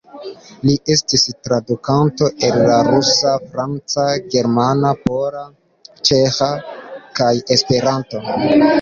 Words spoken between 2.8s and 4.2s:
rusa, franca,